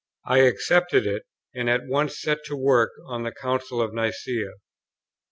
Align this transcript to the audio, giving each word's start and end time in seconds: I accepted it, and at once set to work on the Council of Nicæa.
I 0.25 0.39
accepted 0.39 1.05
it, 1.05 1.27
and 1.53 1.69
at 1.69 1.85
once 1.85 2.19
set 2.19 2.43
to 2.45 2.55
work 2.55 2.89
on 3.05 3.21
the 3.21 3.31
Council 3.31 3.83
of 3.83 3.91
Nicæa. 3.91 4.53